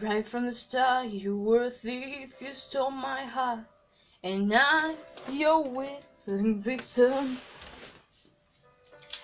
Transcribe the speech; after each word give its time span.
Right 0.00 0.24
from 0.24 0.46
the 0.46 0.52
start, 0.52 1.08
you 1.08 1.36
were 1.36 1.62
a 1.62 1.70
thief, 1.72 2.40
you 2.40 2.52
stole 2.52 2.92
my 2.92 3.24
heart, 3.24 3.64
and 4.22 4.54
I'm 4.54 4.94
your 5.28 5.64
willing 5.64 6.60
victim. 6.60 7.38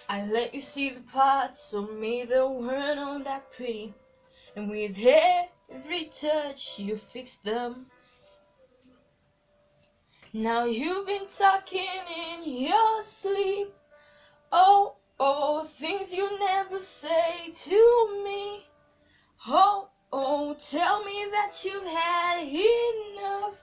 I 0.08 0.24
let 0.24 0.52
you 0.52 0.60
see 0.60 0.90
the 0.90 1.02
parts 1.02 1.74
of 1.74 1.92
me 1.92 2.24
that 2.24 2.48
weren't 2.48 2.98
all 2.98 3.20
that 3.20 3.52
pretty, 3.52 3.94
and 4.56 4.68
with 4.68 4.98
every 4.98 6.06
touch, 6.06 6.80
you 6.80 6.96
fixed 6.96 7.44
them. 7.44 7.86
Now 10.32 10.64
you've 10.64 11.06
been 11.06 11.28
talking 11.28 11.86
in 12.32 12.42
your 12.52 13.00
sleep. 13.00 13.72
Oh, 14.50 14.96
oh, 15.20 15.64
things 15.66 16.12
you 16.12 16.36
never 16.40 16.80
say 16.80 17.52
to 17.52 18.22
me. 18.24 18.66
Oh, 19.46 19.90
oh, 20.16 20.54
tell 20.54 21.02
me 21.02 21.26
that 21.32 21.64
you've 21.64 21.88
had 21.88 22.46
enough 22.46 23.58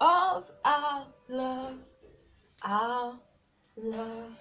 of 0.00 0.50
our 0.64 1.06
love, 1.28 1.76
our 2.64 3.14
love. 3.76 4.32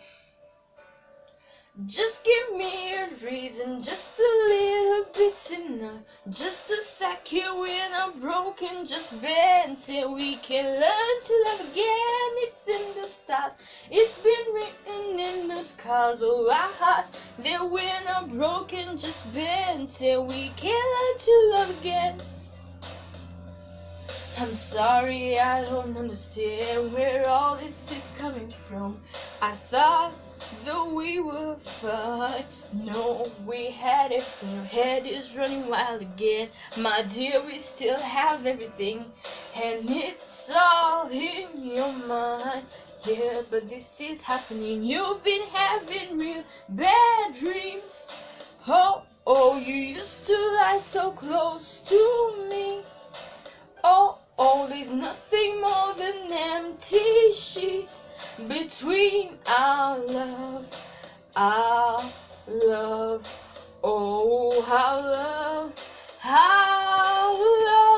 Just 1.86 2.24
give 2.24 2.58
me 2.58 2.94
a 2.94 3.10
reason, 3.24 3.82
just 3.82 4.20
a 4.20 4.32
little 4.50 5.06
bit's 5.14 5.52
enough. 5.52 6.04
Just 6.30 6.70
a 6.72 6.82
second 6.82 7.60
when 7.60 7.94
I'm 7.94 8.20
broken, 8.20 8.86
just 8.86 9.22
bend 9.22 9.80
till 9.80 10.14
we 10.14 10.38
can 10.38 10.66
learn 10.66 11.22
to 11.24 11.44
love 11.48 11.62
again. 11.72 12.32
It's 12.48 12.66
in 12.68 13.02
the 13.02 13.08
stars, 13.08 13.54
it's 13.92 14.18
been 14.20 14.54
written 14.54 14.79
scars 15.64 16.22
of 16.22 16.48
our 16.48 16.72
hearts. 16.80 17.12
That 17.40 17.70
when 17.70 18.08
I'm 18.08 18.38
broken, 18.38 18.98
just 18.98 19.34
bend 19.34 19.92
till 19.92 20.26
we 20.26 20.50
can't 20.58 20.96
let 21.16 21.28
you 21.28 21.52
love 21.54 21.80
again. 21.80 22.22
I'm 24.38 24.54
sorry, 24.54 25.38
I 25.38 25.64
don't 25.64 25.98
understand 25.98 26.94
where 26.94 27.28
all 27.28 27.58
this 27.58 27.92
is 27.92 28.10
coming 28.18 28.54
from. 28.68 29.02
I 29.42 29.52
thought 29.52 30.14
that 30.64 30.86
we 30.88 31.20
were 31.20 31.58
fine. 31.58 32.46
No, 32.72 33.30
we 33.46 33.66
had 33.72 34.12
it. 34.12 34.24
Your 34.54 34.64
head 34.64 35.06
is 35.06 35.36
running 35.36 35.68
wild 35.68 36.02
again. 36.02 36.50
My 36.78 37.02
dear, 37.02 37.42
we 37.46 37.60
still 37.60 38.00
have 38.00 38.46
everything, 38.46 39.12
and 39.56 39.90
it's 39.90 40.52
all 40.56 41.10
in 41.10 41.76
your 41.76 41.92
mind. 41.92 42.66
Yeah, 43.06 43.42
but 43.50 43.68
this 43.68 44.02
is 44.02 44.22
happening. 44.22 44.84
You've 44.84 45.24
been 45.24 45.48
having 45.54 46.18
real 46.18 46.44
bad 46.70 47.34
dreams. 47.34 48.08
Oh, 48.68 49.02
oh, 49.26 49.58
you 49.58 49.74
used 49.74 50.28
to 50.28 50.34
lie 50.34 50.78
so 50.80 51.12
close 51.12 51.80
to 51.82 52.48
me. 52.50 52.82
Oh, 53.84 54.18
oh, 54.38 54.68
there's 54.68 54.92
nothing 54.92 55.62
more 55.62 55.94
than 55.94 56.32
empty 56.32 57.32
sheets 57.32 58.04
between 58.48 59.38
our 59.48 59.98
love, 59.98 60.68
our 61.36 62.02
love. 62.48 63.40
Oh, 63.84 64.62
how 64.62 65.00
love, 65.00 65.74
how 66.20 67.34
love, 67.34 67.89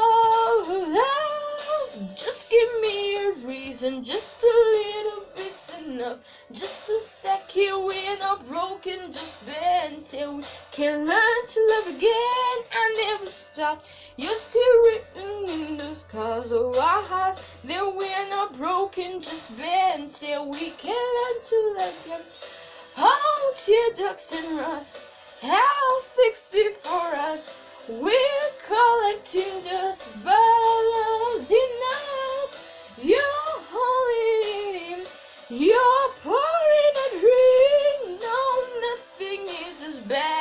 give 2.61 2.81
me 2.81 3.15
a 3.15 3.31
reason, 3.47 4.03
just 4.03 4.43
a 4.43 4.45
little 4.45 5.25
bit's 5.35 5.71
enough. 5.79 6.19
Just 6.51 6.89
a 6.89 6.99
second 6.99 7.85
when 7.85 8.21
I'm 8.21 8.45
broken, 8.45 9.11
just 9.11 9.43
bend 9.45 10.05
till 10.05 10.37
we 10.37 10.43
can 10.71 11.07
learn 11.07 11.41
to 11.47 11.59
love 11.71 11.95
again. 11.95 12.57
I 12.81 13.07
never 13.07 13.31
stopped. 13.31 13.89
You're 14.17 14.35
still 14.35 14.83
written 14.83 15.49
in 15.49 15.77
the 15.77 15.95
scars 15.95 16.51
of 16.51 16.77
our 16.77 17.03
hearts. 17.03 17.41
Then 17.63 17.95
we're 17.95 18.29
not 18.29 18.55
broken, 18.57 19.21
just 19.21 19.57
bend 19.57 20.11
till 20.11 20.47
we 20.49 20.69
can 20.71 21.05
learn 21.17 21.43
to 21.43 21.75
love 21.79 22.05
again. 22.05 22.21
Oh, 22.97 23.53
tear 23.57 23.89
ducts 23.95 24.33
and 24.33 24.59
rust, 24.59 25.01
I'll 25.41 26.01
fix 26.15 26.53
it 26.53 26.77
for 26.77 27.15
us. 27.15 27.57
We're 27.87 28.51
collecting 28.67 29.63
dust, 29.63 30.09
but 30.23 30.35
love's 30.35 31.49
enough. 31.49 32.30
You're 33.03 33.19
in, 34.93 35.05
you're 35.49 36.09
pouring 36.23 36.95
a 37.05 37.09
drink. 37.19 38.21
No, 38.21 38.79
nothing 38.81 39.47
is 39.69 39.83
as 39.83 39.99
bad 40.01 40.40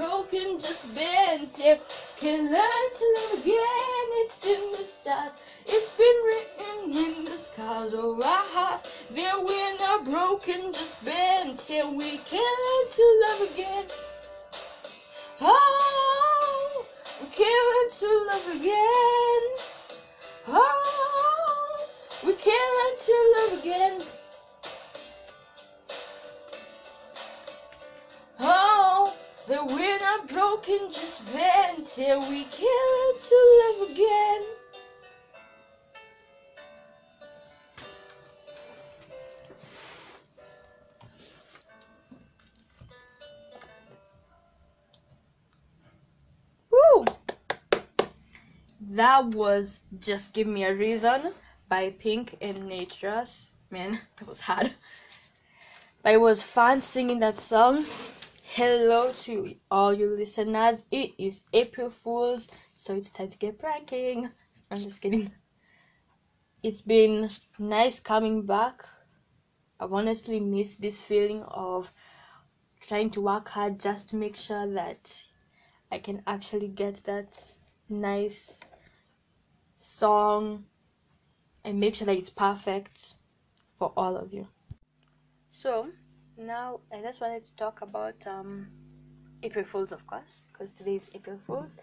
broken, 0.00 0.58
just 0.58 0.94
bend 0.94 1.52
till 1.52 1.76
can 2.16 2.50
learn 2.50 2.88
to 3.00 3.06
love 3.16 3.40
again. 3.42 4.06
It's 4.22 4.46
in 4.46 4.70
the 4.72 4.86
stars. 4.86 5.32
It's 5.66 5.92
been 5.92 6.18
written 6.26 6.96
in 7.04 7.24
the 7.26 7.38
scars 7.38 7.92
of 7.92 8.22
our 8.22 8.44
hearts 8.56 8.90
that 9.10 9.44
we're 9.44 9.76
not 9.78 10.04
broken, 10.04 10.72
just 10.72 11.04
bent. 11.04 11.58
till 11.58 11.92
we 11.92 12.16
can 12.18 12.50
learn 12.64 12.88
to 12.88 13.04
love 13.26 13.40
again. 13.52 13.84
Oh, 15.42 16.84
we 17.20 17.26
can 17.28 17.60
learn 17.70 17.88
to 18.00 18.08
love 18.30 18.46
again. 18.56 19.42
Oh, 20.48 21.86
we 22.24 22.32
can 22.32 22.66
learn 22.78 22.96
to 23.06 23.16
love 23.36 23.60
again. 23.60 24.19
That 29.50 29.66
we're 29.66 29.98
not 29.98 30.28
broken, 30.28 30.92
just 30.92 31.26
bent 31.32 31.84
till 31.84 32.20
we 32.30 32.44
learn 32.44 33.18
to 33.18 33.36
love 33.60 33.90
again. 33.90 34.42
Woo! 46.70 47.04
That 48.82 49.24
was 49.34 49.80
Just 49.98 50.32
Give 50.32 50.46
Me 50.46 50.62
a 50.62 50.72
Reason 50.72 51.32
by 51.68 51.90
Pink 51.98 52.36
and 52.40 52.68
Nate 52.68 53.02
Ruess. 53.02 53.50
Man, 53.72 53.98
that 54.16 54.28
was 54.28 54.42
hard. 54.42 54.70
But 56.04 56.14
it 56.14 56.20
was 56.20 56.40
fun 56.40 56.80
singing 56.80 57.18
that 57.18 57.36
song. 57.36 57.84
Hello 58.54 59.12
to 59.12 59.54
all 59.70 59.94
you 59.94 60.08
listeners. 60.16 60.82
It 60.90 61.12
is 61.18 61.40
April 61.52 61.88
Fools, 61.88 62.48
so 62.74 62.96
it's 62.96 63.08
time 63.08 63.28
to 63.28 63.38
get 63.38 63.60
pranking. 63.60 64.28
I'm 64.68 64.76
just 64.76 65.00
kidding. 65.00 65.30
It's 66.60 66.80
been 66.80 67.30
nice 67.60 68.00
coming 68.00 68.44
back. 68.44 68.84
I've 69.78 69.92
honestly 69.92 70.40
missed 70.40 70.80
this 70.80 71.00
feeling 71.00 71.44
of 71.44 71.92
trying 72.80 73.10
to 73.10 73.20
work 73.20 73.48
hard 73.48 73.78
just 73.78 74.10
to 74.10 74.16
make 74.16 74.34
sure 74.34 74.66
that 74.74 75.24
I 75.92 76.00
can 76.00 76.20
actually 76.26 76.68
get 76.68 77.04
that 77.04 77.54
nice 77.88 78.58
song 79.76 80.64
and 81.64 81.78
make 81.78 81.94
sure 81.94 82.06
that 82.06 82.18
it's 82.18 82.30
perfect 82.30 83.14
for 83.78 83.92
all 83.96 84.16
of 84.16 84.34
you. 84.34 84.48
So 85.50 85.90
now 86.40 86.80
I 86.92 87.00
just 87.00 87.20
wanted 87.20 87.44
to 87.44 87.54
talk 87.56 87.82
about 87.82 88.14
um, 88.26 88.68
April 89.42 89.64
Fools, 89.64 89.92
of 89.92 90.06
course, 90.06 90.44
because 90.52 90.72
today 90.72 90.96
is 90.96 91.08
April 91.14 91.38
Fools, 91.46 91.76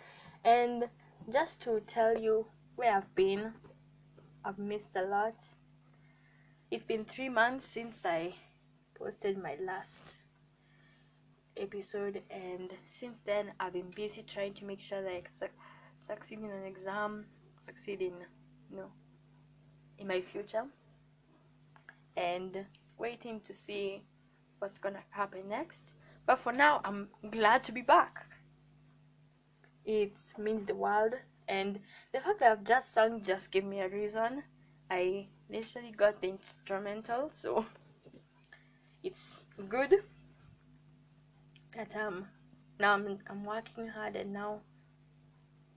and 0.43 0.89
just 1.31 1.61
to 1.61 1.79
tell 1.87 2.17
you 2.17 2.45
where 2.75 2.95
I've 2.95 3.13
been. 3.15 3.53
I've 4.45 4.57
missed 4.59 4.95
a 4.95 5.03
lot. 5.03 5.35
It's 6.71 6.85
been 6.85 7.03
three 7.05 7.29
months 7.29 7.65
since 7.65 8.05
I 8.05 8.33
posted 8.97 9.41
my 9.41 9.57
last 9.61 10.23
episode, 11.57 12.21
and 12.29 12.71
since 12.89 13.21
then 13.21 13.51
I've 13.59 13.73
been 13.73 13.91
busy 13.95 14.23
trying 14.23 14.53
to 14.55 14.65
make 14.65 14.79
sure 14.79 15.01
that 15.01 15.11
I 15.11 15.23
su- 15.39 15.47
succeed 16.07 16.39
in 16.39 16.49
an 16.49 16.65
exam, 16.65 17.25
succeed 17.61 18.01
in, 18.01 18.13
you 18.71 18.77
know, 18.77 18.91
in 19.97 20.07
my 20.07 20.21
future, 20.21 20.65
and 22.15 22.65
waiting 22.97 23.41
to 23.41 23.55
see 23.55 24.03
what's 24.59 24.77
gonna 24.77 25.03
happen 25.09 25.47
next. 25.49 25.93
But 26.25 26.39
for 26.39 26.51
now, 26.51 26.81
I'm 26.83 27.09
glad 27.31 27.63
to 27.65 27.71
be 27.71 27.81
back. 27.81 28.25
It 29.85 30.19
means 30.37 30.65
the 30.65 30.75
world, 30.75 31.13
and 31.47 31.79
the 32.13 32.19
fact 32.19 32.39
that 32.39 32.51
I've 32.51 32.63
just 32.63 32.93
sung 32.93 33.23
just 33.23 33.51
gave 33.51 33.63
me 33.63 33.79
a 33.79 33.89
reason. 33.89 34.43
I 34.91 35.27
literally 35.49 35.91
got 35.91 36.21
the 36.21 36.29
instrumental, 36.29 37.29
so 37.31 37.65
it's 39.03 39.37
good 39.69 40.03
that 41.77 41.95
um 41.95 42.27
now 42.79 42.93
I'm, 42.93 43.19
I'm 43.29 43.45
working 43.45 43.87
hard 43.87 44.15
and 44.15 44.33
now 44.33 44.61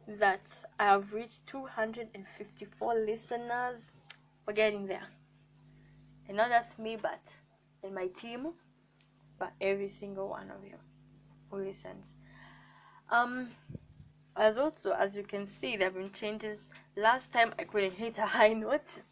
that 0.08 0.50
I 0.78 0.84
have 0.84 1.12
reached 1.12 1.46
254 1.46 2.94
listeners 3.06 3.90
we're 4.46 4.54
getting 4.54 4.86
there 4.86 5.06
and 6.26 6.36
not 6.36 6.48
just 6.48 6.78
me 6.78 6.96
but 7.00 7.20
and 7.82 7.94
my 7.94 8.06
team 8.08 8.48
but 9.40 9.52
every 9.60 9.90
single 9.90 10.28
one 10.28 10.50
of 10.52 10.64
you 10.64 10.78
who 11.50 11.58
listens 11.58 12.14
um 13.10 13.50
as 14.36 14.58
also 14.58 14.92
as 14.92 15.16
you 15.16 15.24
can 15.24 15.46
see 15.46 15.76
there 15.76 15.88
have 15.88 15.96
been 15.96 16.12
changes 16.12 16.68
last 16.96 17.32
time 17.32 17.52
I 17.58 17.64
couldn't 17.64 17.94
hit 17.94 18.18
a 18.18 18.26
high 18.26 18.52
note 18.66 19.02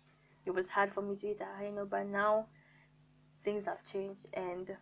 it 0.47 0.53
was 0.53 0.69
hard 0.69 0.93
for 0.95 1.03
me 1.03 1.17
to 1.17 1.27
hit 1.29 1.41
a 1.41 1.59
high 1.59 1.71
note 1.71 1.91
but 1.91 2.07
now 2.07 2.47
things 3.45 3.67
have 3.67 3.83
changed 3.85 4.27
and 4.35 4.77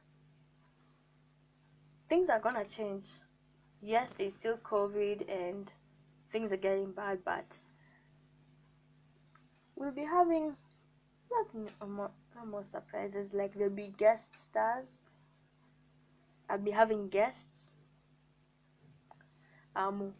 things 2.08 2.28
are 2.28 2.40
gonna 2.40 2.64
change. 2.64 3.06
Yes, 3.82 4.12
there's 4.18 4.34
still 4.34 4.58
COVID 4.58 5.28
and 5.30 5.72
things 6.32 6.52
are 6.52 6.56
getting 6.56 6.92
bad, 6.92 7.24
but 7.24 7.58
we'll 9.76 9.92
be 9.92 10.04
having 10.04 10.56
not 11.30 11.88
more, 11.88 12.10
not 12.34 12.48
more 12.48 12.64
surprises. 12.64 13.34
Like 13.34 13.54
there'll 13.54 13.72
be 13.74 13.94
guest 13.96 14.36
stars. 14.36 15.00
I'll 16.48 16.58
be 16.58 16.70
having 16.70 17.08
guests. 17.08 17.70
Um, 19.74 20.14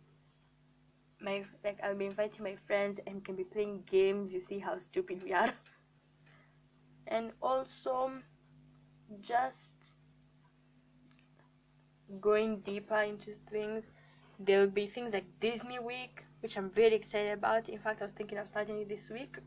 my 1.20 1.44
like 1.64 1.78
I'll 1.82 1.96
be 1.96 2.06
inviting 2.06 2.43
my 2.43 2.56
friends 2.67 3.00
and 3.06 3.25
can 3.25 3.37
be 3.37 3.44
playing 3.44 3.82
games. 3.87 4.32
You 4.32 4.40
see 4.40 4.58
how 4.58 4.78
stupid 4.78 5.23
we 5.23 5.32
are. 5.32 5.52
And 7.08 7.31
also, 7.40 8.11
just 9.20 9.93
going 12.20 12.61
deeper 12.61 13.02
into 13.02 13.34
things. 13.50 13.90
There'll 14.38 14.67
be 14.70 14.87
things 14.87 15.14
like 15.14 15.25
Disney 15.40 15.78
Week, 15.78 16.25
which 16.40 16.56
I'm 16.58 16.70
very 16.70 16.94
excited 16.94 17.32
about. 17.32 17.69
In 17.69 17.78
fact, 17.78 18.02
I 18.02 18.05
was 18.05 18.12
thinking 18.12 18.38
of 18.38 18.49
starting 18.49 18.81
it 18.81 18.88
this 18.88 19.08
week. 19.08 19.38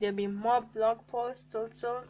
There'll 0.00 0.16
be 0.16 0.26
more 0.26 0.60
blog 0.60 1.06
posts 1.06 1.54
also, 1.54 2.02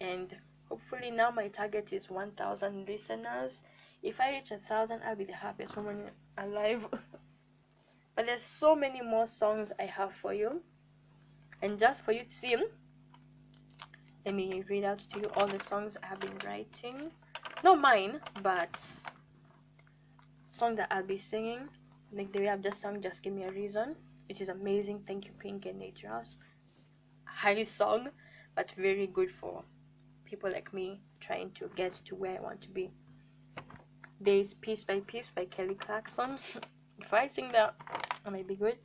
and 0.00 0.36
hopefully 0.72 1.10
now 1.10 1.30
my 1.30 1.48
target 1.48 1.92
is 1.92 2.08
1,000 2.08 2.88
listeners. 2.88 3.60
If 4.02 4.18
I 4.20 4.30
reach 4.30 4.50
a 4.52 4.56
thousand, 4.56 5.02
I'll 5.04 5.14
be 5.16 5.24
the 5.24 5.34
happiest 5.34 5.76
woman 5.76 6.10
alive. 6.38 6.86
but 8.16 8.24
there's 8.24 8.42
so 8.42 8.74
many 8.74 9.02
more 9.02 9.26
songs 9.26 9.70
I 9.78 9.84
have 9.84 10.14
for 10.14 10.32
you, 10.32 10.62
and 11.60 11.78
just 11.78 12.02
for 12.04 12.12
you 12.12 12.24
to 12.24 12.30
see 12.30 12.54
them, 12.54 12.64
let 14.24 14.34
me 14.34 14.64
read 14.70 14.84
out 14.84 15.00
to 15.00 15.20
you 15.20 15.30
all 15.36 15.46
the 15.46 15.60
songs 15.60 15.98
I 16.02 16.06
have 16.06 16.20
been 16.20 16.38
writing 16.46 17.10
not 17.62 17.78
mine, 17.78 18.20
but 18.42 18.82
song 20.48 20.74
that 20.76 20.88
I'll 20.90 21.04
be 21.04 21.18
singing. 21.18 21.68
Like 22.12 22.32
the 22.32 22.40
way 22.40 22.48
I've 22.48 22.62
just 22.62 22.80
sung, 22.80 23.00
just 23.00 23.22
give 23.22 23.34
me 23.34 23.44
a 23.44 23.52
reason, 23.52 23.94
which 24.28 24.40
is 24.40 24.48
amazing. 24.48 25.04
Thank 25.06 25.26
you, 25.26 25.32
Pink 25.38 25.66
and 25.66 25.78
Nature's 25.78 26.38
high 27.24 27.62
song, 27.62 28.08
but 28.54 28.70
very 28.76 29.06
good 29.06 29.30
for 29.30 29.64
people 30.32 30.50
like 30.50 30.72
me 30.72 30.98
trying 31.20 31.50
to 31.50 31.68
get 31.76 31.92
to 31.92 32.14
where 32.14 32.38
I 32.38 32.40
want 32.40 32.62
to 32.62 32.70
be. 32.70 32.90
There's 34.18 34.54
Piece 34.54 34.82
by 34.82 35.00
Piece 35.00 35.30
by 35.30 35.44
Kelly 35.44 35.74
Clarkson. 35.74 36.38
if 36.98 37.12
I 37.12 37.26
sing 37.26 37.52
that, 37.52 37.74
I 38.24 38.30
might 38.30 38.48
be 38.48 38.54
good. 38.54 38.78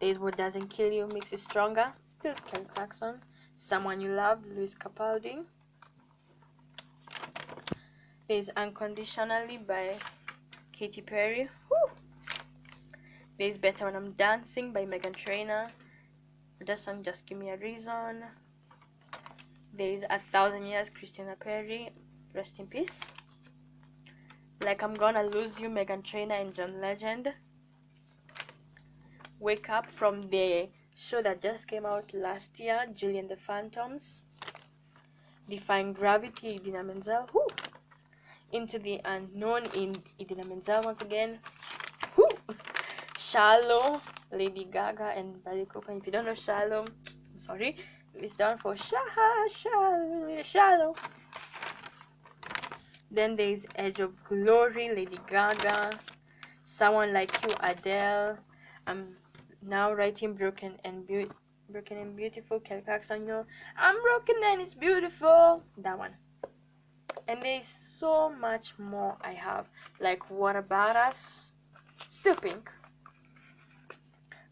There's 0.00 0.18
What 0.18 0.38
Doesn't 0.38 0.68
Kill 0.68 0.90
You 0.90 1.06
Makes 1.12 1.32
You 1.32 1.36
Stronger. 1.36 1.92
Still 2.08 2.34
Kelly 2.46 2.64
Clarkson. 2.74 3.20
Someone 3.58 4.00
You 4.00 4.12
Love, 4.12 4.42
Lewis 4.46 4.74
Capaldi. 4.74 5.44
There's 8.26 8.48
Unconditionally 8.56 9.58
by 9.58 9.98
Katy 10.72 11.02
Perry. 11.02 11.46
Woo! 11.70 11.90
There's 13.38 13.58
Better 13.58 13.84
When 13.84 13.96
I'm 13.96 14.12
Dancing 14.12 14.72
by 14.72 14.86
Meghan 14.86 15.14
Trainor. 15.14 15.70
That 16.66 16.78
song 16.78 17.02
Just 17.02 17.26
Give 17.26 17.36
Me 17.36 17.50
a 17.50 17.58
Reason. 17.58 18.24
There's 19.76 20.04
A 20.08 20.18
Thousand 20.32 20.64
Years, 20.64 20.88
Christina 20.88 21.36
Perri, 21.38 21.90
Rest 22.34 22.58
in 22.58 22.66
peace. 22.66 22.98
Like 24.62 24.82
I'm 24.82 24.94
Gonna 24.94 25.22
Lose 25.22 25.60
You, 25.60 25.68
Meghan 25.68 26.02
Trainor 26.02 26.36
and 26.36 26.54
John 26.54 26.80
Legend. 26.80 27.34
Wake 29.38 29.68
Up 29.68 29.84
from 29.90 30.28
the 30.28 30.70
show 30.96 31.20
that 31.20 31.42
just 31.42 31.66
came 31.66 31.84
out 31.84 32.10
last 32.14 32.58
year, 32.58 32.86
Julie 32.94 33.18
and 33.18 33.28
the 33.28 33.36
Phantoms. 33.36 34.22
Defying 35.50 35.92
Gravity, 35.92 36.54
Idina 36.54 36.82
Menzel. 36.82 37.28
Woo! 37.34 37.46
into 38.52 38.78
the 38.78 38.98
unknown 39.04 39.66
in 39.74 39.94
Idina 40.18 40.46
Menzel 40.46 40.84
once 40.84 41.02
again. 41.02 41.38
Woo! 42.16 42.28
Shallow, 43.18 44.00
Lady 44.32 44.64
Gaga 44.64 45.12
and 45.16 45.44
Bradley 45.44 45.66
Cooper. 45.66 45.92
If 45.92 46.06
you 46.06 46.12
don't 46.12 46.24
know 46.24 46.34
Shallow, 46.34 46.86
I'm 46.86 47.38
sorry. 47.38 47.76
It's 48.18 48.34
down 48.34 48.58
for 48.58 48.76
Shallow, 48.76 50.42
Shallow. 50.42 50.94
Then 53.10 53.36
there's 53.36 53.66
Edge 53.76 54.00
of 54.00 54.12
Glory, 54.24 54.94
Lady 54.94 55.18
Gaga. 55.26 55.98
Someone 56.64 57.12
Like 57.12 57.42
You, 57.44 57.54
Adele. 57.60 58.38
I'm 58.86 59.16
now 59.62 59.92
writing 59.92 60.34
Broken 60.34 60.74
and 60.84 61.06
Beautiful. 61.06 61.36
Broken 61.68 61.98
and 61.98 62.16
Beautiful, 62.16 62.60
Kelly 62.60 62.82
Clarkson, 62.82 63.26
you 63.26 63.44
I'm 63.76 64.00
broken 64.00 64.36
and 64.44 64.62
it's 64.62 64.74
beautiful. 64.74 65.64
That 65.78 65.98
one 65.98 66.14
and 67.28 67.42
there's 67.42 67.66
so 67.66 68.30
much 68.30 68.72
more 68.78 69.16
I 69.20 69.32
have 69.32 69.66
like 70.00 70.28
what 70.30 70.56
about 70.56 70.96
us 70.96 71.50
still 72.08 72.36
pink 72.36 72.70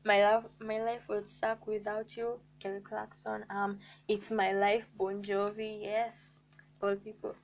my 0.05 0.21
love 0.21 0.47
my 0.61 0.81
life 0.83 1.09
would 1.09 1.29
suck 1.29 1.67
without 1.67 2.17
you 2.17 2.39
Kelly 2.61 2.81
Clarkson 2.81 3.45
um 3.51 3.79
it's 4.09 4.31
my 4.31 4.53
life 4.53 4.87
Bon 4.99 5.23
Jovi 5.23 5.83
yes 5.83 6.37
old 6.83 7.03
people 7.05 7.35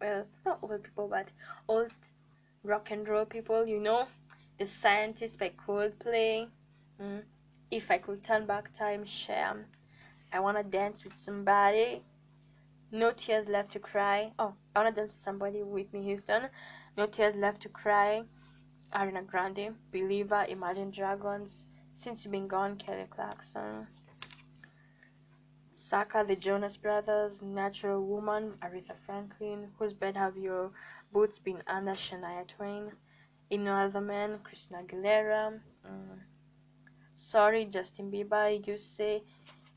well 0.00 0.24
not 0.46 0.58
old 0.62 0.82
people 0.82 1.08
but 1.08 1.30
old 1.68 1.90
rock 2.62 2.90
and 2.90 3.06
roll 3.08 3.24
people 3.24 3.66
you 3.66 3.80
know 3.80 4.06
the 4.58 4.66
scientist 4.66 5.38
by 5.38 5.50
Coldplay 5.66 6.48
mm. 7.00 7.22
if 7.70 7.90
I 7.90 7.98
could 7.98 8.22
turn 8.22 8.46
back 8.46 8.72
time 8.72 9.04
Sham 9.04 9.64
I 10.32 10.40
wanna 10.40 10.62
dance 10.62 11.04
with 11.04 11.14
somebody 11.14 12.02
no 12.94 13.10
Tears 13.10 13.48
Left 13.48 13.72
to 13.72 13.80
Cry. 13.80 14.30
Oh, 14.38 14.54
I 14.72 14.78
wanna 14.78 14.92
dance 14.92 15.10
with 15.10 15.20
somebody, 15.20 15.64
Whitney 15.64 16.04
Houston. 16.04 16.48
No 16.96 17.08
Tears 17.08 17.34
Left 17.34 17.60
to 17.62 17.68
Cry. 17.68 18.22
Ariana 18.92 19.26
Grande. 19.26 19.74
Believer, 19.90 20.46
Imagine 20.48 20.92
Dragons. 20.92 21.66
Since 21.94 22.24
You've 22.24 22.32
Been 22.32 22.48
Gone, 22.48 22.76
Kelly 22.76 23.06
Clarkson. 23.08 23.86
Sucker, 25.74 26.24
The 26.24 26.36
Jonas 26.36 26.76
Brothers. 26.76 27.40
Natural 27.42 28.00
Woman, 28.00 28.52
Aretha 28.62 28.96
Franklin. 29.06 29.68
Whose 29.78 29.94
Bed 29.94 30.16
Have 30.16 30.36
Your 30.36 30.70
Boots 31.12 31.38
Been 31.38 31.62
Under, 31.66 31.92
Shania 31.92 32.46
Twain. 32.46 32.92
Ain't 33.50 33.62
No 33.62 33.72
Other 33.72 34.00
Man, 34.00 34.38
Christina 34.42 34.82
Aguilera. 34.82 35.60
Mm. 35.86 36.18
Sorry, 37.16 37.64
Justin 37.64 38.10
Bieber. 38.10 38.66
You 38.66 38.76
Say 38.76 39.22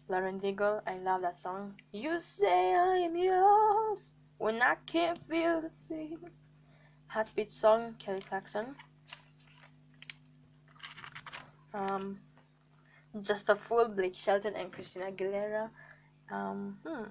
Lauren 0.10 0.40
Daigle, 0.40 0.82
I 0.88 0.98
love 1.00 1.22
that 1.22 1.38
song. 1.38 1.76
You 1.92 2.22
say 2.22 2.74
I 2.74 2.96
am 2.98 3.16
yours 3.18 4.00
when 4.38 4.62
I 4.62 4.76
can't 4.86 5.20
feel 5.28 5.62
the 5.62 5.72
thing. 5.90 6.18
Heartbeat 7.08 7.52
song, 7.52 7.96
Kelly 8.00 8.22
Clarkson. 8.22 8.76
Um, 11.74 12.20
Just 13.22 13.50
a 13.50 13.56
Fool, 13.56 13.88
Blake 13.88 14.16
Shelton 14.16 14.56
and 14.56 14.72
Christina 14.72 15.12
Aguilera. 15.12 15.70
Um, 16.32 16.78
hmm. 16.86 17.04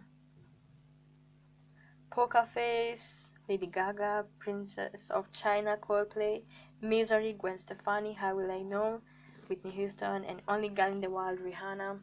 Poker 2.11 2.47
Face, 2.55 3.33
Lady 3.49 3.67
Gaga, 3.67 4.25
Princess 4.39 5.11
of 5.11 5.31
China, 5.33 5.77
Coldplay, 5.77 6.43
Misery, 6.81 7.35
Gwen 7.39 7.59
Stefani, 7.59 8.13
How 8.13 8.37
Will 8.37 8.51
I 8.51 8.63
Know, 8.63 9.01
Whitney 9.49 9.71
Houston, 9.73 10.25
and 10.25 10.43
Only 10.49 10.69
Girl 10.69 10.93
in 10.93 11.01
the 11.01 11.11
World, 11.11 11.39
Rihanna 11.41 11.99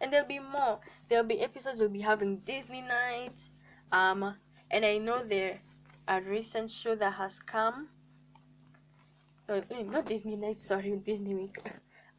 and 0.00 0.12
there'll 0.12 0.26
be 0.28 0.38
more 0.38 0.78
there'll 1.08 1.24
be 1.24 1.40
episodes 1.40 1.78
we'll 1.80 1.88
be 1.88 2.00
having 2.00 2.36
disney 2.38 2.82
nights 2.82 3.50
um 3.92 4.36
and 4.70 4.84
i 4.84 4.98
know 4.98 5.24
there 5.24 5.58
a 6.08 6.20
recent 6.20 6.70
show 6.70 6.94
that 6.94 7.12
has 7.14 7.38
come 7.38 7.88
uh, 9.48 9.60
not 9.84 10.06
disney 10.06 10.36
night 10.36 10.60
sorry 10.70 10.96
disney 11.04 11.34
week. 11.34 11.58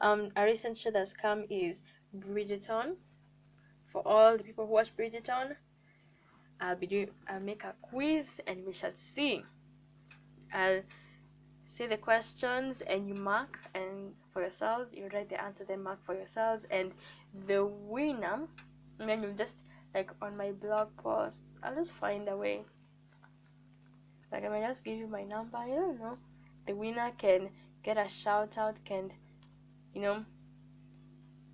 Um 0.02 0.30
a 0.36 0.46
recent 0.46 0.78
show 0.78 0.92
that's 0.92 1.14
come 1.14 1.46
is 1.50 1.82
bridgerton. 2.16 2.96
For 3.92 4.08
all 4.08 4.38
the 4.38 4.44
people 4.44 4.66
who 4.68 4.74
watch 4.74 4.96
bridgerton 4.96 5.56
I'll 6.62 6.76
be 6.76 6.88
doing 6.88 7.10
I'll 7.28 7.40
make 7.40 7.64
a 7.64 7.74
quiz 7.82 8.30
and 8.48 8.66
we 8.66 8.74
shall 8.74 8.96
see. 8.96 9.44
I'll 10.54 10.82
say 11.66 11.88
the 11.88 11.98
questions 11.98 12.82
and 12.82 13.08
you 13.08 13.16
mark 13.16 13.60
and 13.74 14.14
for 14.32 14.42
yourselves 14.42 14.94
you 14.94 15.10
write 15.12 15.30
the 15.30 15.42
answer 15.42 15.66
then 15.68 15.82
mark 15.82 16.00
for 16.06 16.16
yourselves. 16.16 16.66
And 16.70 16.92
the 17.48 17.66
winner 17.66 18.48
and 19.00 19.10
then 19.10 19.24
you 19.24 19.34
just 19.38 19.64
like 19.94 20.12
on 20.22 20.38
my 20.38 20.52
blog 20.52 20.90
post 20.98 21.40
I'll 21.64 21.76
just 21.76 21.92
find 21.92 22.30
a 22.30 22.38
way. 22.38 22.64
Like 24.32 24.46
I 24.46 24.50
might 24.50 24.68
just 24.68 24.84
give 24.84 24.98
you 24.98 25.08
my 25.08 25.24
number 25.24 25.58
I 25.58 25.70
don't 25.70 26.00
know 26.00 26.18
the 26.68 26.74
winner 26.74 27.12
can 27.18 27.50
get 27.84 27.98
a 27.98 28.08
shout 28.10 28.58
out 28.58 28.80
can 28.86 29.12
you 29.94 30.02
know 30.02 30.26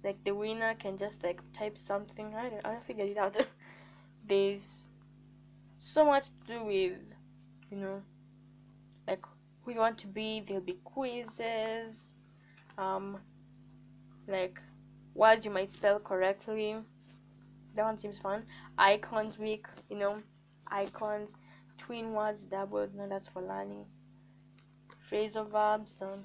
like 0.04 0.24
the 0.24 0.32
winner 0.32 0.74
can 0.76 0.98
just 0.98 1.24
like 1.24 1.40
type 1.54 1.78
something. 1.78 2.34
I 2.36 2.50
don't 2.50 2.66
I 2.66 2.72
don't 2.74 2.86
figure 2.86 3.06
it 3.06 3.18
out. 3.18 3.38
There's 4.28 4.86
so 5.80 6.06
much 6.06 6.26
to 6.26 6.54
do 6.54 6.64
with 6.64 6.98
you 7.72 7.78
know 7.78 8.02
like 9.08 9.24
who 9.64 9.72
you 9.72 9.80
want 9.80 9.98
to 10.00 10.08
be 10.08 10.44
there'll 10.46 10.62
be 10.62 10.78
quizzes 10.84 12.12
um 12.78 13.18
like 14.28 14.62
words 15.16 15.46
you 15.46 15.52
might 15.52 15.72
spell 15.72 16.00
correctly. 16.00 16.76
That 17.76 17.84
one 17.84 17.98
seems 17.98 18.18
fun. 18.18 18.44
Icons 18.78 19.38
week 19.38 19.68
you 19.90 19.98
know 19.98 20.22
icons 20.68 21.32
twin 21.78 22.14
words 22.14 22.44
doubles 22.44 22.92
no 22.96 23.08
that's 23.08 23.28
for 23.28 23.42
learning 23.42 23.86
verbs 25.12 26.02
um, 26.02 26.24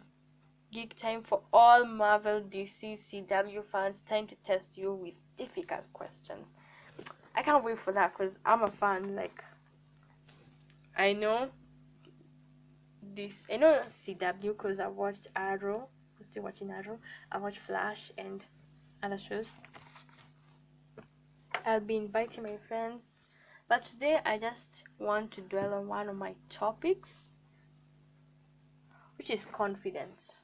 geek 0.72 0.94
time 0.96 1.22
for 1.22 1.40
all 1.52 1.84
marvel 1.84 2.40
dc 2.40 2.98
cw 2.98 3.64
fans 3.72 4.00
time 4.08 4.26
to 4.26 4.34
test 4.44 4.76
you 4.76 4.92
with 4.92 5.14
difficult 5.36 5.84
questions 5.92 6.54
i 7.34 7.42
can't 7.42 7.64
wait 7.64 7.78
for 7.78 7.92
that 7.92 8.12
because 8.16 8.38
i'm 8.44 8.62
a 8.62 8.66
fan 8.66 9.14
like 9.16 9.42
i 10.96 11.12
know 11.12 11.48
this 13.16 13.44
I 13.50 13.56
know 13.56 13.80
CW 13.88 14.40
because 14.42 14.78
I 14.78 14.88
watched 14.88 15.28
Arrow. 15.34 15.88
I'm 16.18 16.26
still 16.26 16.42
watching 16.42 16.70
Arrow. 16.70 16.98
I 17.32 17.38
watched 17.38 17.60
Flash 17.60 18.12
and 18.18 18.44
other 19.02 19.18
shows. 19.18 19.52
I'll 21.64 21.80
be 21.80 21.96
inviting 21.96 22.44
my 22.44 22.56
friends, 22.68 23.10
but 23.68 23.84
today 23.84 24.20
I 24.24 24.38
just 24.38 24.84
want 24.98 25.32
to 25.32 25.40
dwell 25.40 25.74
on 25.74 25.88
one 25.88 26.08
of 26.08 26.16
my 26.16 26.34
topics, 26.48 27.28
which 29.26 29.40
is 29.40 29.44
confidence. 29.46 30.40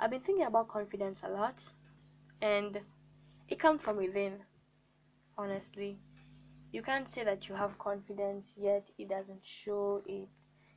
I've 0.00 0.10
been 0.10 0.22
thinking 0.22 0.46
about 0.46 0.68
confidence 0.68 1.20
a 1.22 1.28
lot, 1.28 1.56
and 2.40 2.80
it 3.50 3.58
comes 3.58 3.82
from 3.82 3.98
within. 3.98 4.38
Honestly, 5.36 5.98
you 6.72 6.80
can't 6.80 7.10
say 7.10 7.24
that 7.24 7.46
you 7.46 7.54
have 7.54 7.78
confidence 7.78 8.54
yet 8.56 8.88
it 8.98 9.10
doesn't 9.10 9.44
show 9.44 10.02
it 10.06 10.26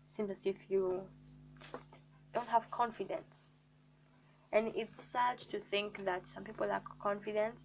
seems 0.07 0.29
as 0.31 0.45
if 0.45 0.57
you 0.69 1.01
don't 2.33 2.47
have 2.47 2.69
confidence 2.71 3.51
and 4.51 4.73
it's 4.75 5.01
sad 5.01 5.39
to 5.39 5.59
think 5.59 6.03
that 6.03 6.27
some 6.27 6.43
people 6.43 6.67
lack 6.67 6.83
confidence 7.01 7.61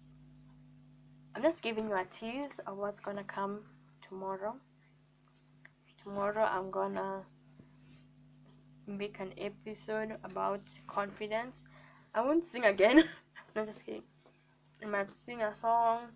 i'm 1.35 1.41
just 1.41 1.61
giving 1.61 1.87
you 1.87 1.95
a 1.95 2.05
tease 2.05 2.59
of 2.67 2.77
what's 2.77 2.99
gonna 2.99 3.23
come 3.23 3.59
tomorrow 4.07 4.55
tomorrow 6.03 6.43
i'm 6.43 6.69
gonna 6.71 7.23
make 8.87 9.19
an 9.19 9.33
episode 9.37 10.17
about 10.23 10.61
confidence 10.87 11.61
i 12.13 12.21
won't 12.21 12.45
sing 12.45 12.65
again 12.65 13.03
no 13.55 13.65
just 13.65 13.85
kidding 13.85 14.03
i 14.83 14.87
might 14.87 15.09
sing 15.15 15.41
a 15.41 15.55
song 15.55 16.07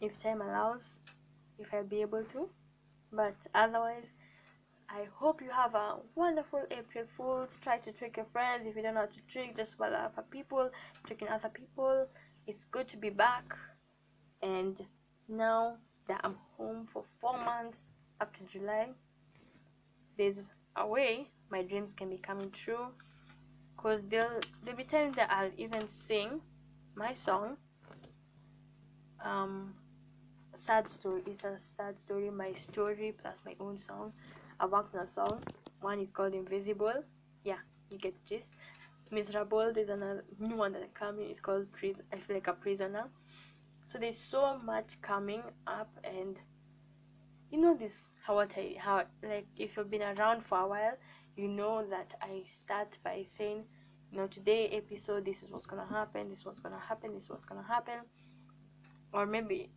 if 0.00 0.20
time 0.22 0.40
allows 0.40 0.82
if 1.58 1.72
i'll 1.74 1.84
be 1.84 2.00
able 2.00 2.24
to 2.24 2.48
but 3.12 3.34
otherwise 3.54 4.06
I 4.92 5.06
hope 5.14 5.40
you 5.40 5.50
have 5.50 5.76
a 5.76 5.98
wonderful 6.16 6.64
April 6.72 7.04
Fools. 7.16 7.60
Try 7.62 7.78
to 7.78 7.92
trick 7.92 8.16
your 8.16 8.26
friends. 8.32 8.66
If 8.66 8.74
you 8.74 8.82
don't 8.82 8.94
know 8.94 9.02
how 9.02 9.06
to 9.06 9.20
trick, 9.32 9.56
just 9.56 9.76
follow 9.76 9.94
other 9.94 10.24
people, 10.30 10.68
tricking 11.06 11.28
other 11.28 11.48
people. 11.48 12.08
It's 12.48 12.64
good 12.72 12.88
to 12.88 12.96
be 12.96 13.10
back. 13.10 13.44
And 14.42 14.84
now 15.28 15.76
that 16.08 16.20
I'm 16.24 16.36
home 16.56 16.88
for 16.92 17.04
four 17.20 17.38
months 17.44 17.92
up 18.20 18.36
to 18.38 18.44
July, 18.52 18.88
there's 20.18 20.40
a 20.76 20.86
way 20.86 21.28
my 21.50 21.62
dreams 21.62 21.92
can 21.94 22.08
be 22.10 22.18
coming 22.18 22.50
true. 22.64 22.86
Cause 23.76 24.00
there'll 24.08 24.40
there'll 24.62 24.76
be 24.76 24.84
times 24.84 25.16
that 25.16 25.30
I'll 25.30 25.52
even 25.56 25.88
sing 25.88 26.40
my 26.94 27.14
song. 27.14 27.56
Um, 29.24 29.74
sad 30.56 30.88
story. 30.88 31.22
It's 31.26 31.44
a 31.44 31.58
sad 31.58 31.98
story. 32.04 32.30
My 32.30 32.52
story 32.52 33.14
plus 33.22 33.42
my 33.44 33.54
own 33.60 33.78
song 33.78 34.12
a 34.60 34.66
Wagner 34.68 35.06
song. 35.06 35.40
One 35.80 36.00
is 36.00 36.10
called 36.12 36.34
Invisible. 36.34 37.02
Yeah, 37.44 37.60
you 37.90 37.98
get 37.98 38.14
the 38.14 38.36
gist. 38.36 38.50
Miserable, 39.10 39.72
there's 39.74 39.88
another 39.88 40.24
new 40.38 40.56
one 40.56 40.72
that 40.72 40.94
coming. 40.94 41.30
It's 41.30 41.40
called. 41.40 41.66
I 42.12 42.18
feel 42.18 42.36
like 42.36 42.46
a 42.46 42.52
prisoner. 42.52 43.04
So 43.86 43.98
there's 43.98 44.18
so 44.18 44.58
much 44.58 45.00
coming 45.02 45.42
up, 45.66 45.88
and 46.04 46.36
you 47.50 47.60
know 47.60 47.74
this 47.76 48.00
how 48.22 48.34
what 48.36 48.52
I 48.56 48.76
how 48.78 49.04
like 49.22 49.46
if 49.56 49.76
you've 49.76 49.90
been 49.90 50.02
around 50.02 50.44
for 50.44 50.58
a 50.60 50.66
while, 50.68 50.96
you 51.36 51.48
know 51.48 51.84
that 51.90 52.14
I 52.22 52.44
start 52.48 52.96
by 53.04 53.24
saying, 53.36 53.64
you 54.12 54.18
know, 54.18 54.26
today 54.26 54.68
episode, 54.68 55.24
this 55.24 55.42
is 55.42 55.50
what's 55.50 55.66
gonna 55.66 55.86
happen, 55.86 56.30
this 56.30 56.40
is 56.40 56.44
what's 56.44 56.60
gonna 56.60 56.78
happen, 56.78 57.14
this 57.14 57.24
is 57.24 57.30
what's 57.30 57.44
gonna 57.44 57.66
happen, 57.66 58.00
or 59.12 59.26
maybe 59.26 59.70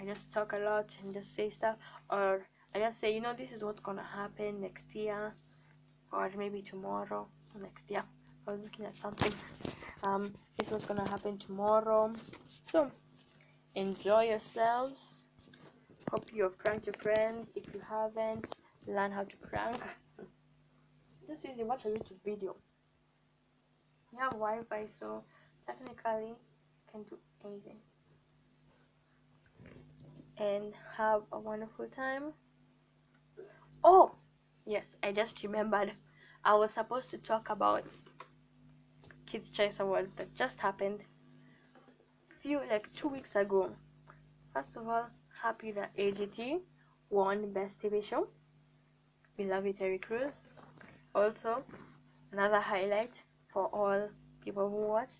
I 0.00 0.04
just 0.04 0.32
talk 0.32 0.52
a 0.52 0.58
lot 0.58 0.96
and 1.02 1.12
just 1.12 1.34
say 1.34 1.50
stuff, 1.50 1.76
or 2.10 2.46
I 2.74 2.78
just 2.78 3.00
say, 3.00 3.14
you 3.14 3.20
know, 3.20 3.34
this 3.36 3.52
is 3.52 3.62
what's 3.64 3.80
gonna 3.80 4.04
happen 4.04 4.60
next 4.60 4.94
year, 4.94 5.34
or 6.12 6.30
maybe 6.36 6.62
tomorrow. 6.62 7.26
Next 7.60 7.90
year, 7.90 8.04
I 8.46 8.52
was 8.52 8.60
looking 8.62 8.86
at 8.86 8.94
something. 8.94 9.32
Um, 10.04 10.32
this 10.56 10.68
is 10.68 10.72
what's 10.72 10.86
gonna 10.86 11.08
happen 11.08 11.38
tomorrow. 11.38 12.12
So, 12.46 12.90
enjoy 13.74 14.28
yourselves. 14.28 15.24
Hope 16.10 16.24
you 16.34 16.42
have 16.42 16.58
pranked 16.58 16.86
your 16.86 16.94
friends. 16.94 17.52
If 17.54 17.72
you 17.72 17.80
haven't, 17.88 18.44
learn 18.88 19.12
how 19.12 19.22
to 19.22 19.36
prank. 19.36 19.76
Just 21.28 21.44
easy. 21.44 21.62
Watch 21.62 21.84
a 21.84 21.88
YouTube 21.88 22.18
video. 22.24 22.56
You 24.12 24.18
have 24.18 24.32
Wi-Fi, 24.32 24.88
so 24.88 25.22
technically, 25.64 26.30
you 26.30 26.36
can 26.90 27.04
do 27.04 27.16
anything. 27.44 27.76
And 30.36 30.74
have 30.96 31.22
a 31.30 31.38
wonderful 31.38 31.86
time. 31.86 32.32
Oh, 33.84 34.16
yes, 34.66 34.96
I 35.04 35.12
just 35.12 35.40
remembered. 35.44 35.92
I 36.44 36.54
was 36.54 36.72
supposed 36.72 37.10
to 37.10 37.18
talk 37.18 37.50
about 37.50 37.84
Kids 39.26 39.48
Choice 39.50 39.78
Awards 39.78 40.10
that 40.16 40.34
just 40.34 40.58
happened 40.58 41.04
few 42.42 42.58
like 42.68 42.92
two 42.92 43.06
weeks 43.06 43.36
ago. 43.36 43.70
First 44.52 44.76
of 44.76 44.88
all, 44.88 45.06
happy 45.42 45.70
that 45.72 45.96
AGT 45.96 46.60
won 47.08 47.52
Best 47.52 47.80
TV 47.80 48.02
Show. 48.02 48.28
We 49.38 49.44
love 49.46 49.66
you, 49.66 49.72
Terry 49.72 49.98
Crews. 49.98 50.42
Also, 51.14 51.64
another 52.32 52.60
highlight 52.60 53.22
for 53.52 53.66
all 53.74 54.08
people 54.44 54.68
who 54.68 54.86
watch 54.86 55.12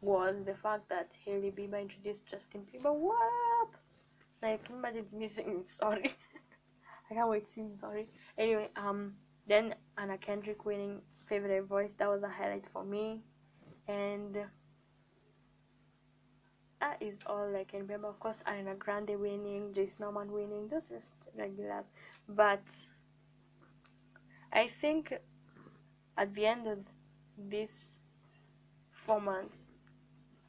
was 0.00 0.36
the 0.44 0.54
fact 0.54 0.88
that 0.88 1.12
Hailey 1.24 1.50
Bieber 1.50 1.80
introduced 1.80 2.26
Justin 2.26 2.62
Bieber. 2.62 2.94
What? 2.94 3.68
Like, 4.42 4.60
imagine 4.70 5.06
missing. 5.12 5.64
Sorry. 5.68 6.14
I 7.10 7.14
can't 7.14 7.28
wait 7.28 7.46
to 7.46 7.52
see 7.52 7.62
sorry. 7.76 8.06
Anyway, 8.36 8.68
um 8.76 9.14
then 9.46 9.74
Anna 9.96 10.18
Kendrick 10.18 10.64
winning 10.64 11.00
favorite 11.28 11.64
voice, 11.64 11.92
that 11.94 12.08
was 12.08 12.22
a 12.24 12.28
highlight 12.28 12.64
for 12.72 12.82
me. 12.84 13.22
And 13.86 14.36
is 17.00 17.18
all 17.26 17.54
I 17.56 17.64
can 17.64 17.80
remember. 17.80 18.08
Of 18.08 18.20
course 18.20 18.42
Ariana 18.46 18.78
Grande 18.78 19.18
winning, 19.18 19.72
Joyce 19.74 19.96
Norman 20.00 20.32
winning, 20.32 20.68
those 20.68 20.88
just 20.88 21.12
regulars. 21.36 21.86
But 22.28 22.62
I 24.52 24.70
think 24.80 25.12
at 26.16 26.34
the 26.34 26.46
end 26.46 26.66
of 26.66 26.78
this 27.38 27.98
four 28.92 29.20
months 29.20 29.58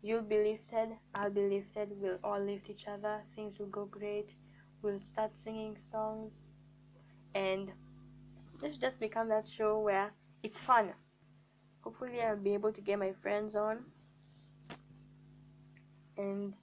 you'll 0.02 0.22
be 0.22 0.38
lifted, 0.38 0.96
I'll 1.16 1.32
be 1.32 1.42
lifted, 1.42 1.90
we'll 2.00 2.20
all 2.24 2.40
lift 2.40 2.70
each 2.70 2.88
other, 2.88 3.22
things 3.36 3.60
will 3.60 3.68
go 3.68 3.86
great, 3.86 4.30
we'll 4.82 5.02
start 5.02 5.32
singing 5.44 5.76
songs 5.92 6.34
and 7.34 7.72
this 8.62 8.78
just 8.78 9.00
become 9.00 9.30
that 9.30 9.46
show 9.48 9.80
where 9.80 10.12
it's 10.44 10.58
fun 10.58 10.94
hopefully 11.82 12.22
i'll 12.22 12.38
be 12.38 12.54
able 12.54 12.72
to 12.72 12.82
get 12.82 13.00
my 13.00 13.12
friends 13.22 13.56
on 13.56 13.80
and 16.18 16.54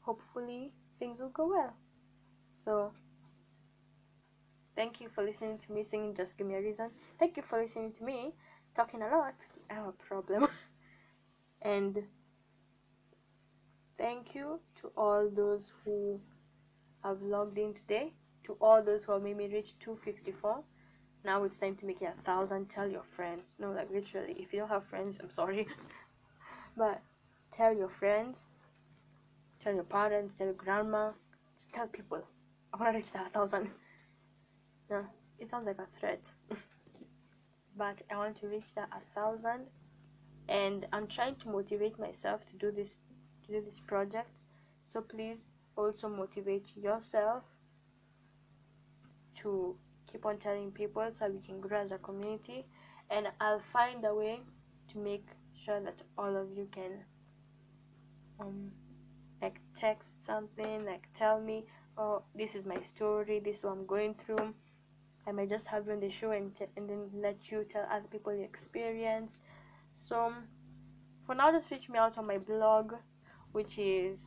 hopefully 0.00 0.72
things 0.98 1.18
will 1.18 1.30
go 1.30 1.48
well 1.48 1.74
so 2.54 2.92
thank 4.74 5.00
you 5.00 5.08
for 5.08 5.24
listening 5.24 5.58
to 5.58 5.72
me 5.72 5.82
singing 5.82 6.14
just 6.14 6.36
give 6.38 6.46
me 6.46 6.54
a 6.54 6.60
reason 6.60 6.90
thank 7.18 7.36
you 7.36 7.42
for 7.42 7.60
listening 7.60 7.92
to 7.92 8.04
me 8.04 8.32
talking 8.74 9.02
a 9.02 9.08
lot 9.08 9.34
i 9.70 9.74
have 9.74 9.86
a 9.86 9.92
problem 9.92 10.48
and 11.62 12.04
thank 13.98 14.34
you 14.34 14.60
to 14.80 14.90
all 14.96 15.28
those 15.28 15.72
who 15.84 16.20
have 17.02 17.22
logged 17.22 17.58
in 17.58 17.74
today, 17.74 18.12
to 18.44 18.56
all 18.60 18.82
those 18.82 19.04
who 19.04 19.12
have 19.12 19.22
made 19.22 19.36
me 19.36 19.48
reach 19.48 19.74
254. 19.80 20.62
Now 21.24 21.44
it's 21.44 21.58
time 21.58 21.76
to 21.76 21.86
make 21.86 22.02
it 22.02 22.14
a 22.18 22.22
thousand. 22.22 22.68
Tell 22.68 22.88
your 22.88 23.02
friends. 23.16 23.56
No, 23.58 23.72
like 23.72 23.90
literally, 23.90 24.34
if 24.38 24.52
you 24.52 24.60
don't 24.60 24.68
have 24.68 24.84
friends, 24.84 25.18
I'm 25.20 25.30
sorry. 25.30 25.66
but 26.76 27.00
tell 27.56 27.74
your 27.74 27.88
friends, 27.88 28.48
tell 29.62 29.74
your 29.74 29.84
parents, 29.84 30.34
tell 30.36 30.46
your 30.46 30.54
grandma, 30.54 31.10
just 31.56 31.72
tell 31.72 31.86
people. 31.86 32.22
I 32.72 32.76
want 32.76 32.92
to 32.92 32.98
reach 32.98 33.12
that 33.12 33.32
thousand. 33.32 33.70
No, 34.90 35.04
it 35.38 35.50
sounds 35.50 35.66
like 35.66 35.78
a 35.78 35.86
threat. 35.98 36.30
but 37.76 38.00
I 38.10 38.16
want 38.16 38.40
to 38.40 38.48
reach 38.48 38.74
that 38.74 38.88
a 38.92 39.14
thousand 39.14 39.66
and 40.48 40.86
I'm 40.92 41.06
trying 41.06 41.36
to 41.36 41.48
motivate 41.48 41.98
myself 41.98 42.40
to 42.50 42.56
do 42.56 42.70
this 42.70 42.98
to 43.46 43.52
do 43.52 43.60
this 43.64 43.78
project 43.86 44.44
so 44.84 45.00
please 45.00 45.46
also 45.76 46.08
motivate 46.08 46.64
yourself 46.76 47.42
to 49.42 49.76
keep 50.10 50.24
on 50.24 50.38
telling 50.38 50.70
people 50.70 51.06
so 51.12 51.28
we 51.28 51.40
can 51.40 51.60
grow 51.60 51.80
as 51.82 51.92
a 51.92 51.98
community 51.98 52.64
and 53.10 53.26
I'll 53.40 53.62
find 53.72 54.04
a 54.04 54.14
way 54.14 54.40
to 54.92 54.98
make 54.98 55.26
sure 55.64 55.80
that 55.80 55.96
all 56.16 56.34
of 56.36 56.50
you 56.56 56.68
can 56.72 56.92
um 58.40 58.70
like 59.42 59.60
text 59.78 60.14
something 60.24 60.84
like 60.84 61.06
tell 61.14 61.40
me 61.40 61.64
oh 61.98 62.22
this 62.34 62.54
is 62.54 62.64
my 62.64 62.80
story 62.82 63.40
this 63.40 63.58
is 63.58 63.64
what 63.64 63.72
I'm 63.72 63.86
going 63.86 64.14
through. 64.14 64.54
I 65.28 65.32
might 65.32 65.50
just 65.50 65.66
have 65.66 65.86
you 65.86 65.92
on 65.92 66.00
the 66.00 66.10
show 66.10 66.30
and, 66.30 66.54
t- 66.54 66.66
and 66.76 66.88
then 66.88 67.10
let 67.12 67.50
you 67.50 67.64
tell 67.64 67.84
other 67.90 68.06
people 68.06 68.32
your 68.32 68.44
experience. 68.44 69.40
So 69.96 70.32
for 71.26 71.34
now 71.34 71.50
just 71.50 71.70
reach 71.70 71.88
me 71.88 71.98
out 71.98 72.16
on 72.16 72.26
my 72.26 72.38
blog 72.38 72.94
which 73.52 73.78
is 73.78 74.18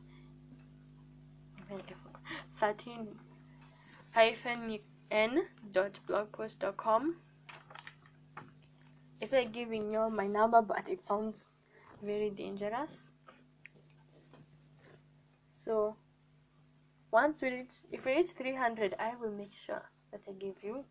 13 2.58 3.08
hyphen 4.12 4.78
n 5.10 5.42
dot 5.72 5.98
blogpost.com 6.08 7.16
if 9.20 9.32
I 9.32 9.44
giving 9.44 9.90
you 9.90 10.10
my 10.10 10.26
number 10.26 10.60
but 10.62 10.90
it 10.90 11.04
sounds 11.04 11.48
very 12.02 12.30
dangerous 12.30 13.09
so 15.64 15.94
once 17.10 17.42
we 17.42 17.50
reach 17.50 17.74
if 17.92 18.04
we 18.04 18.12
reach 18.12 18.30
300 18.30 18.94
I 18.98 19.14
will 19.20 19.30
make 19.30 19.52
sure 19.66 19.82
that 20.10 20.20
I 20.28 20.32
give 20.32 20.62
you 20.62 20.84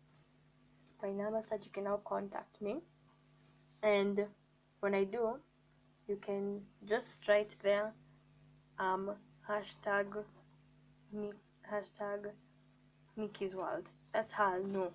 my 1.02 1.10
number 1.10 1.40
so 1.42 1.56
that 1.56 1.64
you 1.64 1.72
can 1.72 1.84
now 1.84 2.00
contact 2.04 2.60
me. 2.60 2.76
And 3.82 4.26
when 4.80 4.94
I 4.94 5.04
do 5.04 5.38
you 6.06 6.16
can 6.16 6.60
just 6.88 7.26
write 7.28 7.56
there 7.62 7.92
um 8.78 9.10
hashtag 9.48 10.24
hashtag 11.72 12.30
Nikki's 13.16 13.54
world. 13.54 13.88
That's 14.12 14.32
how 14.32 14.52
I'll 14.54 14.64
know 14.64 14.92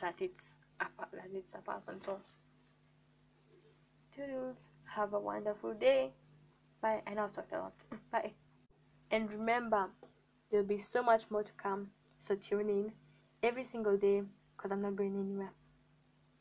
that 0.00 0.14
it's 0.18 0.56
a, 0.80 0.86
that 1.12 1.28
it's 1.32 1.54
a 1.54 1.58
person. 1.58 2.00
So 2.00 2.18
toodles. 4.14 4.68
Have 4.86 5.12
a 5.12 5.20
wonderful 5.20 5.74
day. 5.74 6.10
Bye. 6.80 7.02
I 7.06 7.14
know 7.14 7.24
I've 7.24 7.32
talked 7.32 7.52
a 7.52 7.58
lot. 7.58 7.84
Bye 8.12 8.32
and 9.14 9.30
remember 9.30 9.88
there'll 10.50 10.66
be 10.66 10.76
so 10.76 11.02
much 11.02 11.30
more 11.30 11.44
to 11.44 11.52
come. 11.52 11.88
So 12.18 12.34
tune 12.34 12.68
in 12.68 12.92
every 13.44 13.62
single 13.64 13.96
day 13.96 14.22
because 14.56 14.72
I'm 14.72 14.82
not 14.82 14.96
going 14.96 15.16
anywhere 15.16 15.52